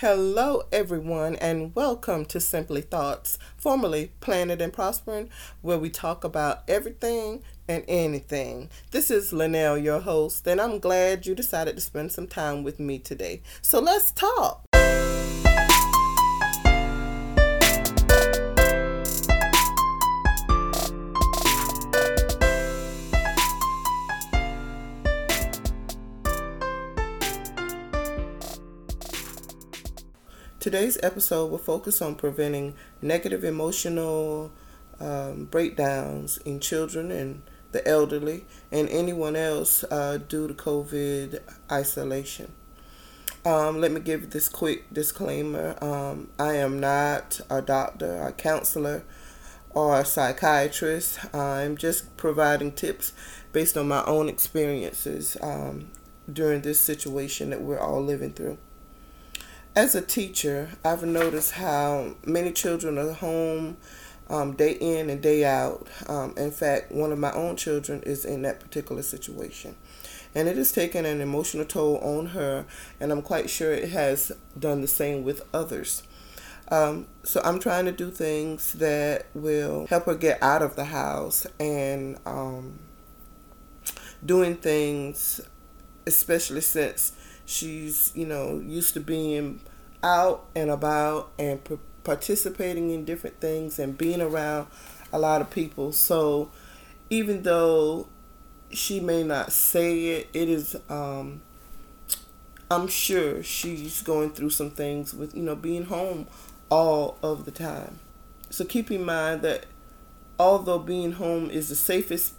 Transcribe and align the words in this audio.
Hello, 0.00 0.62
everyone, 0.72 1.36
and 1.36 1.74
welcome 1.74 2.24
to 2.24 2.40
Simply 2.40 2.80
Thoughts, 2.80 3.38
formerly 3.58 4.12
Planet 4.20 4.62
and 4.62 4.72
Prospering, 4.72 5.28
where 5.60 5.76
we 5.76 5.90
talk 5.90 6.24
about 6.24 6.62
everything 6.66 7.42
and 7.68 7.84
anything. 7.86 8.70
This 8.92 9.10
is 9.10 9.34
Linnell, 9.34 9.76
your 9.76 10.00
host, 10.00 10.46
and 10.46 10.58
I'm 10.58 10.78
glad 10.78 11.26
you 11.26 11.34
decided 11.34 11.74
to 11.74 11.82
spend 11.82 12.12
some 12.12 12.28
time 12.28 12.62
with 12.62 12.80
me 12.80 12.98
today. 12.98 13.42
So 13.60 13.78
let's 13.78 14.10
talk. 14.10 14.69
Today's 30.60 30.98
episode 31.02 31.50
will 31.50 31.56
focus 31.56 32.02
on 32.02 32.16
preventing 32.16 32.74
negative 33.00 33.44
emotional 33.44 34.52
um, 35.00 35.46
breakdowns 35.46 36.36
in 36.36 36.60
children 36.60 37.10
and 37.10 37.40
the 37.72 37.88
elderly 37.88 38.44
and 38.70 38.86
anyone 38.90 39.36
else 39.36 39.84
uh, 39.84 40.18
due 40.18 40.48
to 40.48 40.52
COVID 40.52 41.40
isolation. 41.72 42.52
Um, 43.42 43.80
let 43.80 43.90
me 43.90 44.00
give 44.00 44.32
this 44.32 44.50
quick 44.50 44.92
disclaimer. 44.92 45.82
Um, 45.82 46.28
I 46.38 46.56
am 46.56 46.78
not 46.78 47.40
a 47.48 47.62
doctor, 47.62 48.20
a 48.20 48.30
counselor, 48.30 49.02
or 49.70 49.98
a 49.98 50.04
psychiatrist. 50.04 51.34
I'm 51.34 51.78
just 51.78 52.18
providing 52.18 52.72
tips 52.72 53.14
based 53.54 53.78
on 53.78 53.88
my 53.88 54.04
own 54.04 54.28
experiences 54.28 55.38
um, 55.40 55.90
during 56.30 56.60
this 56.60 56.80
situation 56.80 57.48
that 57.48 57.62
we're 57.62 57.80
all 57.80 58.04
living 58.04 58.34
through. 58.34 58.58
As 59.76 59.94
a 59.94 60.02
teacher, 60.02 60.70
I've 60.84 61.04
noticed 61.04 61.52
how 61.52 62.16
many 62.26 62.50
children 62.50 62.98
are 62.98 63.12
home 63.12 63.76
um, 64.28 64.56
day 64.56 64.72
in 64.72 65.08
and 65.08 65.22
day 65.22 65.44
out. 65.44 65.86
Um, 66.08 66.34
in 66.36 66.50
fact, 66.50 66.90
one 66.90 67.12
of 67.12 67.20
my 67.20 67.30
own 67.32 67.54
children 67.54 68.02
is 68.02 68.24
in 68.24 68.42
that 68.42 68.58
particular 68.58 69.02
situation. 69.02 69.76
And 70.34 70.48
it 70.48 70.56
has 70.56 70.72
taken 70.72 71.06
an 71.06 71.20
emotional 71.20 71.64
toll 71.64 71.98
on 71.98 72.26
her, 72.26 72.66
and 72.98 73.12
I'm 73.12 73.22
quite 73.22 73.48
sure 73.48 73.72
it 73.72 73.90
has 73.90 74.32
done 74.58 74.80
the 74.80 74.88
same 74.88 75.22
with 75.22 75.42
others. 75.54 76.02
Um, 76.68 77.06
so 77.22 77.40
I'm 77.44 77.60
trying 77.60 77.84
to 77.84 77.92
do 77.92 78.10
things 78.10 78.72
that 78.74 79.26
will 79.34 79.86
help 79.86 80.06
her 80.06 80.16
get 80.16 80.42
out 80.42 80.62
of 80.62 80.74
the 80.74 80.86
house 80.86 81.46
and 81.60 82.18
um, 82.26 82.80
doing 84.24 84.56
things, 84.56 85.40
especially 86.06 86.60
since 86.60 87.12
she's 87.50 88.12
you 88.14 88.26
know 88.26 88.60
used 88.64 88.94
to 88.94 89.00
being 89.00 89.60
out 90.02 90.46
and 90.54 90.70
about 90.70 91.30
and 91.38 91.62
p- 91.64 91.78
participating 92.04 92.90
in 92.90 93.04
different 93.04 93.40
things 93.40 93.78
and 93.78 93.98
being 93.98 94.20
around 94.20 94.66
a 95.12 95.18
lot 95.18 95.40
of 95.40 95.50
people. 95.50 95.92
So 95.92 96.50
even 97.10 97.42
though 97.42 98.08
she 98.72 99.00
may 99.00 99.22
not 99.24 99.52
say 99.52 100.06
it 100.06 100.28
it 100.32 100.48
is 100.48 100.76
um 100.88 101.40
i'm 102.70 102.86
sure 102.86 103.42
she's 103.42 104.00
going 104.00 104.30
through 104.30 104.48
some 104.48 104.70
things 104.70 105.12
with 105.12 105.34
you 105.34 105.42
know 105.42 105.56
being 105.56 105.86
home 105.86 106.26
all 106.70 107.18
of 107.22 107.44
the 107.44 107.50
time. 107.50 107.98
So 108.48 108.64
keep 108.64 108.90
in 108.92 109.04
mind 109.04 109.42
that 109.42 109.66
although 110.38 110.78
being 110.78 111.12
home 111.12 111.50
is 111.50 111.68
the 111.68 111.74
safest 111.74 112.34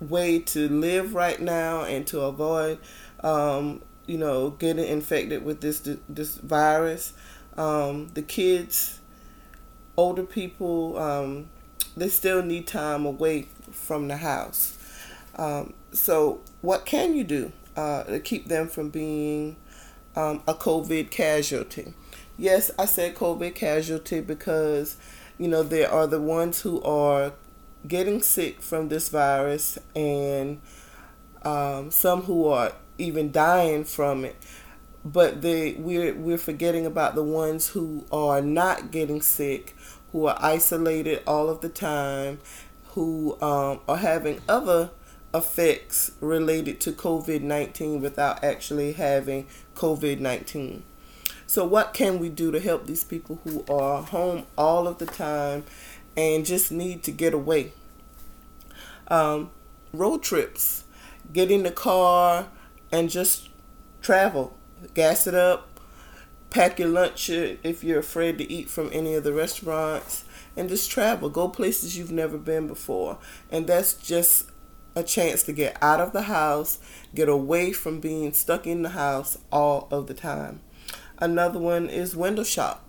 way 0.00 0.38
to 0.38 0.68
live 0.68 1.14
right 1.14 1.40
now 1.40 1.82
and 1.84 2.06
to 2.08 2.20
avoid 2.20 2.78
um, 3.20 3.80
you 4.06 4.18
know, 4.18 4.50
getting 4.50 4.86
infected 4.86 5.44
with 5.44 5.60
this 5.60 5.80
this 6.08 6.36
virus. 6.36 7.12
Um, 7.56 8.08
the 8.14 8.22
kids, 8.22 9.00
older 9.96 10.22
people, 10.22 10.98
um, 10.98 11.48
they 11.96 12.08
still 12.08 12.42
need 12.42 12.66
time 12.66 13.04
away 13.04 13.48
from 13.70 14.08
the 14.08 14.16
house. 14.16 14.78
Um, 15.36 15.74
so, 15.92 16.40
what 16.60 16.86
can 16.86 17.14
you 17.14 17.24
do 17.24 17.52
uh, 17.76 18.04
to 18.04 18.20
keep 18.20 18.48
them 18.48 18.68
from 18.68 18.90
being 18.90 19.56
um, 20.16 20.42
a 20.46 20.54
COVID 20.54 21.10
casualty? 21.10 21.94
Yes, 22.38 22.70
I 22.78 22.86
said 22.86 23.14
COVID 23.14 23.54
casualty 23.54 24.20
because 24.20 24.96
you 25.38 25.48
know 25.48 25.62
there 25.62 25.90
are 25.90 26.06
the 26.06 26.20
ones 26.20 26.62
who 26.62 26.82
are 26.82 27.32
getting 27.86 28.22
sick 28.22 28.62
from 28.62 28.88
this 28.88 29.08
virus 29.08 29.78
and 29.94 30.60
um, 31.42 31.90
some 31.90 32.22
who 32.22 32.46
are 32.46 32.72
even 33.02 33.32
dying 33.32 33.84
from 33.84 34.24
it. 34.24 34.36
But 35.04 35.42
they 35.42 35.72
we're 35.74 36.14
we're 36.14 36.38
forgetting 36.38 36.86
about 36.86 37.14
the 37.14 37.22
ones 37.22 37.68
who 37.68 38.04
are 38.12 38.40
not 38.40 38.90
getting 38.90 39.20
sick 39.20 39.76
who 40.12 40.26
are 40.26 40.36
isolated 40.40 41.22
all 41.26 41.48
of 41.48 41.60
the 41.60 41.68
time 41.68 42.38
who 42.90 43.36
um, 43.40 43.80
are 43.88 43.96
having 43.96 44.40
other 44.48 44.90
effects 45.34 46.12
related 46.20 46.78
to 46.78 46.92
covid-19 46.92 48.00
without 48.02 48.44
actually 48.44 48.92
having 48.92 49.46
covid-19 49.74 50.82
so 51.52 51.66
what 51.66 51.92
can 51.92 52.18
we 52.18 52.30
do 52.30 52.50
to 52.50 52.58
help 52.58 52.86
these 52.86 53.04
people 53.04 53.38
who 53.44 53.62
are 53.68 54.02
home 54.02 54.46
all 54.56 54.88
of 54.88 54.96
the 54.96 55.04
time 55.04 55.64
and 56.16 56.46
just 56.46 56.72
need 56.72 57.02
to 57.02 57.12
get 57.12 57.34
away? 57.34 57.72
Um, 59.08 59.50
road 59.92 60.22
trips 60.22 60.84
get 61.30 61.50
in 61.50 61.62
the 61.62 61.70
car 61.70 62.46
and 62.92 63.10
just 63.10 63.48
travel. 64.02 64.56
Gas 64.94 65.26
it 65.26 65.34
up, 65.34 65.80
pack 66.50 66.78
your 66.78 66.88
lunch 66.88 67.30
if 67.30 67.82
you're 67.82 68.00
afraid 68.00 68.38
to 68.38 68.52
eat 68.52 68.68
from 68.68 68.90
any 68.92 69.14
of 69.14 69.24
the 69.24 69.32
restaurants, 69.32 70.24
and 70.56 70.68
just 70.68 70.90
travel. 70.90 71.30
Go 71.30 71.48
places 71.48 71.96
you've 71.96 72.12
never 72.12 72.36
been 72.36 72.66
before. 72.66 73.18
And 73.50 73.66
that's 73.66 73.94
just 73.94 74.50
a 74.94 75.02
chance 75.02 75.42
to 75.44 75.52
get 75.52 75.82
out 75.82 76.00
of 76.00 76.12
the 76.12 76.22
house, 76.22 76.78
get 77.14 77.28
away 77.28 77.72
from 77.72 78.00
being 78.00 78.32
stuck 78.32 78.66
in 78.66 78.82
the 78.82 78.90
house 78.90 79.38
all 79.50 79.88
of 79.90 80.06
the 80.06 80.14
time. 80.14 80.60
Another 81.18 81.58
one 81.58 81.88
is 81.88 82.14
window 82.14 82.44
shop. 82.44 82.84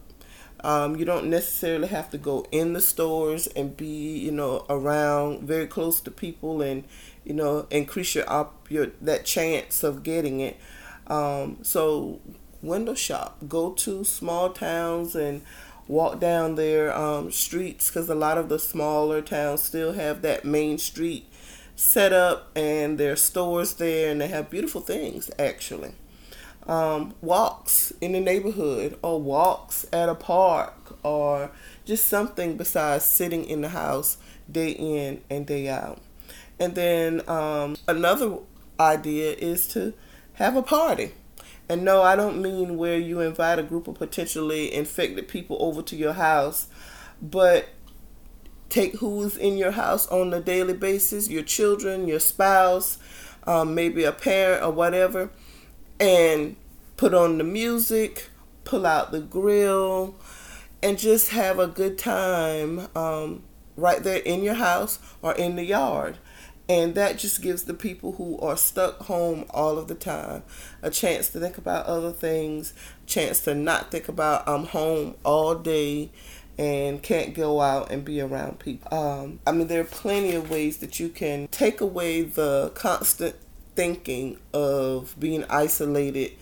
Um, 0.65 0.95
you 0.95 1.03
don't 1.03 1.27
necessarily 1.29 1.89
have 1.89 2.09
to 2.11 2.17
go 2.17 2.45
in 2.51 2.71
the 2.71 2.79
stores 2.79 3.47
and 3.47 3.75
be, 3.75 4.17
you 4.17 4.31
know, 4.31 4.65
around 4.69 5.43
very 5.43 5.67
close 5.67 5.99
to 6.01 6.11
people 6.11 6.61
and, 6.61 6.85
you 7.25 7.33
know, 7.33 7.67
increase 7.69 8.15
your 8.15 8.29
up 8.29 8.67
your 8.69 8.87
that 9.01 9.25
chance 9.25 9.83
of 9.83 10.03
getting 10.03 10.39
it. 10.39 10.57
Um, 11.07 11.57
so 11.61 12.19
window 12.61 12.93
shop, 12.93 13.37
go 13.47 13.71
to 13.73 14.03
small 14.03 14.51
towns 14.51 15.15
and 15.15 15.41
walk 15.87 16.19
down 16.19 16.55
their 16.55 16.95
um, 16.97 17.31
streets 17.31 17.89
because 17.89 18.09
a 18.09 18.15
lot 18.15 18.37
of 18.37 18.47
the 18.49 18.57
smaller 18.57 19.21
towns 19.21 19.61
still 19.61 19.93
have 19.93 20.21
that 20.21 20.45
main 20.45 20.77
street 20.77 21.27
set 21.75 22.13
up 22.13 22.51
and 22.55 22.97
their 22.97 23.15
stores 23.15 23.73
there 23.73 24.11
and 24.11 24.21
they 24.21 24.27
have 24.27 24.49
beautiful 24.49 24.79
things 24.79 25.29
actually 25.37 25.93
um, 26.67 27.13
walks 27.21 27.91
in 27.99 28.13
the 28.13 28.19
neighborhood 28.19 28.97
or 29.01 29.21
walks 29.21 29.85
at 29.91 30.09
a 30.09 30.15
park 30.15 30.97
or 31.03 31.51
just 31.85 32.05
something 32.05 32.57
besides 32.57 33.03
sitting 33.03 33.45
in 33.45 33.61
the 33.61 33.69
house 33.69 34.17
day 34.49 34.71
in 34.71 35.21
and 35.29 35.45
day 35.45 35.67
out. 35.67 35.99
And 36.63 36.75
then 36.75 37.29
um, 37.29 37.75
another 37.89 38.37
idea 38.79 39.33
is 39.33 39.67
to 39.69 39.93
have 40.35 40.55
a 40.55 40.63
party. 40.63 41.11
And 41.67 41.83
no, 41.83 42.01
I 42.01 42.15
don't 42.15 42.41
mean 42.41 42.77
where 42.77 42.97
you 42.97 43.19
invite 43.19 43.59
a 43.59 43.63
group 43.63 43.89
of 43.89 43.95
potentially 43.95 44.73
infected 44.73 45.27
people 45.27 45.57
over 45.59 45.81
to 45.81 45.95
your 45.97 46.13
house, 46.13 46.67
but 47.21 47.67
take 48.69 48.95
who's 48.95 49.35
in 49.35 49.57
your 49.57 49.71
house 49.71 50.07
on 50.07 50.33
a 50.33 50.39
daily 50.39 50.73
basis 50.73 51.29
your 51.29 51.43
children, 51.43 52.07
your 52.07 52.21
spouse, 52.21 52.97
um, 53.45 53.75
maybe 53.75 54.05
a 54.05 54.13
parent 54.13 54.63
or 54.63 54.71
whatever 54.71 55.29
and 55.99 56.55
put 56.95 57.13
on 57.13 57.37
the 57.39 57.43
music, 57.43 58.29
pull 58.63 58.85
out 58.85 59.11
the 59.11 59.19
grill, 59.19 60.15
and 60.81 60.97
just 60.97 61.29
have 61.29 61.59
a 61.59 61.67
good 61.67 61.97
time 61.97 62.87
um, 62.95 63.43
right 63.75 64.01
there 64.03 64.19
in 64.19 64.43
your 64.43 64.53
house 64.53 64.99
or 65.21 65.33
in 65.33 65.57
the 65.57 65.63
yard. 65.63 66.17
And 66.69 66.95
that 66.95 67.17
just 67.17 67.41
gives 67.41 67.63
the 67.63 67.73
people 67.73 68.13
who 68.13 68.39
are 68.39 68.55
stuck 68.55 69.03
home 69.03 69.45
all 69.49 69.77
of 69.77 69.87
the 69.87 69.95
time 69.95 70.43
a 70.81 70.89
chance 70.89 71.29
to 71.29 71.39
think 71.39 71.57
about 71.57 71.85
other 71.85 72.11
things, 72.11 72.73
chance 73.05 73.41
to 73.41 73.53
not 73.53 73.91
think 73.91 74.07
about 74.07 74.47
I'm 74.47 74.65
home 74.65 75.15
all 75.25 75.55
day 75.55 76.09
and 76.57 77.01
can't 77.01 77.33
go 77.33 77.61
out 77.61 77.91
and 77.91 78.05
be 78.05 78.21
around 78.21 78.59
people. 78.59 78.97
Um, 78.97 79.39
I 79.45 79.51
mean, 79.51 79.67
there 79.67 79.81
are 79.81 79.85
plenty 79.85 80.35
of 80.35 80.49
ways 80.49 80.77
that 80.77 80.99
you 80.99 81.09
can 81.09 81.47
take 81.49 81.81
away 81.81 82.21
the 82.21 82.71
constant 82.75 83.35
thinking 83.75 84.37
of 84.53 85.15
being 85.19 85.43
isolated 85.49 86.33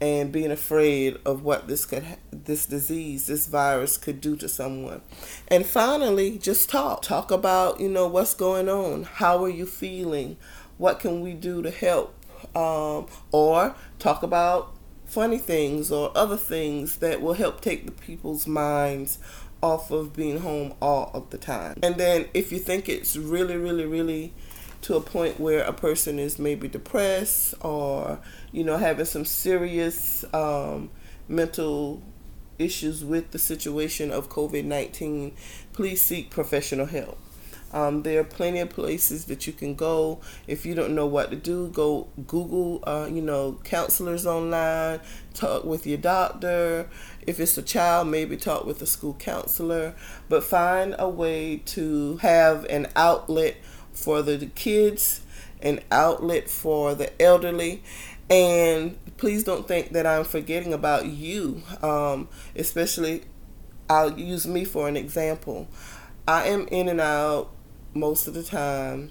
and 0.00 0.30
being 0.30 0.50
afraid 0.50 1.16
of 1.24 1.42
what 1.42 1.68
this 1.68 1.86
could 1.86 2.04
this 2.30 2.66
disease 2.66 3.26
this 3.26 3.46
virus 3.46 3.96
could 3.96 4.20
do 4.20 4.36
to 4.36 4.48
someone. 4.48 5.00
And 5.48 5.64
finally 5.64 6.38
just 6.38 6.68
talk. 6.68 7.02
Talk 7.02 7.30
about 7.30 7.80
you 7.80 7.88
know 7.88 8.06
what's 8.06 8.34
going 8.34 8.68
on. 8.68 9.04
How 9.04 9.42
are 9.44 9.48
you 9.48 9.66
feeling? 9.66 10.36
What 10.78 11.00
can 11.00 11.20
we 11.20 11.32
do 11.32 11.62
to 11.62 11.70
help? 11.70 12.14
Um, 12.54 13.06
or 13.32 13.74
talk 13.98 14.22
about 14.22 14.74
funny 15.06 15.38
things 15.38 15.90
or 15.90 16.12
other 16.16 16.36
things 16.36 16.96
that 16.96 17.22
will 17.22 17.34
help 17.34 17.60
take 17.60 17.86
the 17.86 17.92
people's 17.92 18.46
minds 18.46 19.18
off 19.62 19.90
of 19.90 20.14
being 20.14 20.40
home 20.40 20.74
all 20.82 21.10
of 21.14 21.30
the 21.30 21.38
time. 21.38 21.78
And 21.82 21.96
then 21.96 22.26
if 22.34 22.52
you 22.52 22.58
think 22.58 22.88
it's 22.88 23.16
really, 23.16 23.56
really, 23.56 23.86
really 23.86 24.34
to 24.86 24.94
a 24.94 25.00
point 25.00 25.40
where 25.40 25.64
a 25.64 25.72
person 25.72 26.20
is 26.20 26.38
maybe 26.38 26.68
depressed 26.68 27.54
or, 27.60 28.20
you 28.52 28.62
know, 28.62 28.76
having 28.76 29.04
some 29.04 29.24
serious 29.24 30.24
um, 30.32 30.88
mental 31.26 32.00
issues 32.56 33.04
with 33.04 33.32
the 33.32 33.38
situation 33.38 34.12
of 34.12 34.28
COVID 34.28 34.64
19, 34.64 35.34
please 35.72 36.00
seek 36.00 36.30
professional 36.30 36.86
help. 36.86 37.18
Um, 37.72 38.04
there 38.04 38.20
are 38.20 38.24
plenty 38.24 38.60
of 38.60 38.70
places 38.70 39.24
that 39.24 39.48
you 39.48 39.52
can 39.52 39.74
go. 39.74 40.20
If 40.46 40.64
you 40.64 40.76
don't 40.76 40.94
know 40.94 41.06
what 41.06 41.30
to 41.30 41.36
do, 41.36 41.66
go 41.70 42.06
Google, 42.28 42.84
uh, 42.86 43.08
you 43.10 43.20
know, 43.20 43.58
counselors 43.64 44.24
online, 44.24 45.00
talk 45.34 45.64
with 45.64 45.84
your 45.84 45.98
doctor. 45.98 46.88
If 47.26 47.40
it's 47.40 47.58
a 47.58 47.62
child, 47.62 48.06
maybe 48.06 48.36
talk 48.36 48.64
with 48.64 48.80
a 48.82 48.86
school 48.86 49.14
counselor. 49.14 49.96
But 50.28 50.44
find 50.44 50.94
a 50.96 51.08
way 51.08 51.56
to 51.66 52.18
have 52.18 52.64
an 52.66 52.86
outlet 52.94 53.56
for 53.96 54.22
the 54.22 54.46
kids, 54.54 55.20
an 55.60 55.80
outlet 55.90 56.48
for 56.48 56.94
the 56.94 57.20
elderly. 57.20 57.82
And 58.30 58.98
please 59.16 59.44
don't 59.44 59.66
think 59.66 59.92
that 59.92 60.06
I'm 60.06 60.24
forgetting 60.24 60.72
about 60.72 61.06
you, 61.06 61.62
um, 61.82 62.28
especially 62.54 63.22
I'll 63.88 64.18
use 64.18 64.46
me 64.46 64.64
for 64.64 64.88
an 64.88 64.96
example. 64.96 65.68
I 66.26 66.48
am 66.48 66.66
in 66.68 66.88
and 66.88 67.00
out 67.00 67.50
most 67.94 68.26
of 68.26 68.34
the 68.34 68.42
time. 68.42 69.10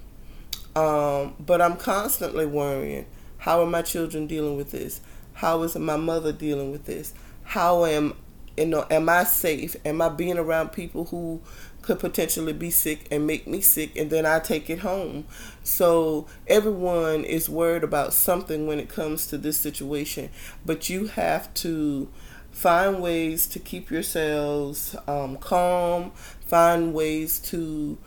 Um, 0.75 1.35
but 1.39 1.61
I'm 1.61 1.77
constantly 1.77 2.45
worrying 2.45 3.05
how 3.37 3.61
are 3.61 3.67
my 3.67 3.81
children 3.81 4.27
dealing 4.27 4.57
with 4.57 4.71
this? 4.71 5.01
How 5.33 5.61
is 5.63 5.75
my 5.77 5.97
mother 5.97 6.31
dealing 6.31 6.71
with 6.71 6.85
this? 6.85 7.13
How 7.43 7.85
am 7.85 8.15
you 8.57 8.65
know 8.65 8.85
am 8.89 9.07
I 9.07 9.23
safe? 9.23 9.75
Am 9.85 10.01
I 10.01 10.09
being 10.09 10.37
around 10.37 10.71
people 10.71 11.05
who 11.05 11.41
could 11.85 11.99
potentially 11.99 12.51
be 12.51 12.71
sick 12.71 13.07
and 13.11 13.27
make 13.27 13.45
me 13.45 13.61
sick 13.61 13.95
and 13.95 14.09
then 14.09 14.25
I 14.25 14.39
take 14.39 14.71
it 14.71 14.79
home. 14.79 15.25
So 15.63 16.25
everyone 16.47 17.23
is 17.23 17.47
worried 17.47 17.83
about 17.83 18.11
something 18.11 18.65
when 18.65 18.79
it 18.79 18.89
comes 18.89 19.27
to 19.27 19.37
this 19.37 19.57
situation, 19.57 20.29
but 20.65 20.89
you 20.89 21.07
have 21.07 21.53
to 21.55 22.09
find 22.51 23.01
ways 23.01 23.45
to 23.47 23.59
keep 23.59 23.91
yourselves 23.91 24.95
um, 25.07 25.37
calm, 25.37 26.11
find 26.47 26.91
ways 26.91 27.37
to 27.39 27.99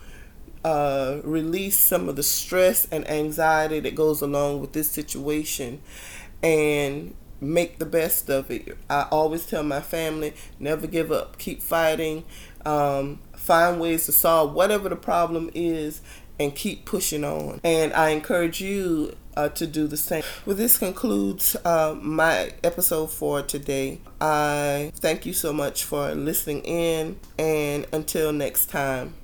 uh, 0.64 1.20
release 1.22 1.78
some 1.78 2.08
of 2.08 2.16
the 2.16 2.22
stress 2.24 2.88
and 2.90 3.08
anxiety 3.08 3.78
that 3.78 3.94
goes 3.94 4.20
along 4.20 4.60
with 4.60 4.72
this 4.72 4.90
situation 4.90 5.80
and 6.42 7.14
make 7.40 7.78
the 7.78 7.86
best 7.86 8.28
of 8.28 8.50
it. 8.50 8.76
I 8.90 9.06
always 9.10 9.46
tell 9.46 9.62
my 9.62 9.80
family 9.80 10.34
never 10.58 10.88
give 10.88 11.12
up, 11.12 11.38
keep 11.38 11.62
fighting, 11.62 12.24
um, 12.68 13.20
find 13.36 13.80
ways 13.80 14.06
to 14.06 14.12
solve 14.12 14.52
whatever 14.52 14.88
the 14.88 14.96
problem 14.96 15.50
is, 15.54 16.02
and 16.38 16.54
keep 16.54 16.84
pushing 16.84 17.24
on. 17.24 17.60
And 17.64 17.92
I 17.94 18.10
encourage 18.10 18.60
you 18.60 19.16
uh, 19.36 19.48
to 19.50 19.66
do 19.66 19.86
the 19.86 19.96
same. 19.96 20.22
Well, 20.46 20.56
this 20.56 20.78
concludes 20.78 21.56
uh, 21.64 21.96
my 22.00 22.52
episode 22.62 23.10
for 23.10 23.42
today. 23.42 24.00
I 24.20 24.92
thank 24.96 25.26
you 25.26 25.32
so 25.32 25.52
much 25.52 25.84
for 25.84 26.14
listening 26.14 26.60
in, 26.62 27.18
and 27.38 27.86
until 27.92 28.32
next 28.32 28.66
time. 28.66 29.14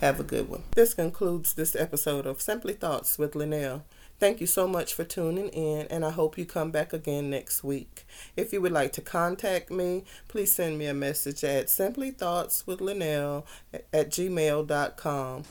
Have 0.00 0.20
a 0.20 0.24
good 0.24 0.50
one. 0.50 0.62
This 0.74 0.92
concludes 0.92 1.54
this 1.54 1.74
episode 1.74 2.26
of 2.26 2.42
Simply 2.42 2.74
Thoughts 2.74 3.18
with 3.18 3.34
Linnell. 3.34 3.82
Thank 4.18 4.40
you 4.40 4.46
so 4.46 4.66
much 4.66 4.94
for 4.94 5.04
tuning 5.04 5.48
in, 5.48 5.86
and 5.88 6.04
I 6.04 6.10
hope 6.10 6.38
you 6.38 6.46
come 6.46 6.70
back 6.70 6.92
again 6.92 7.28
next 7.28 7.62
week. 7.62 8.06
If 8.36 8.52
you 8.52 8.62
would 8.62 8.72
like 8.72 8.92
to 8.94 9.02
contact 9.02 9.70
me, 9.70 10.04
please 10.26 10.54
send 10.54 10.78
me 10.78 10.86
a 10.86 10.94
message 10.94 11.44
at 11.44 11.66
simplythoughtswithlinnell 11.66 13.44
at 13.92 14.10
gmail.com. 14.10 15.44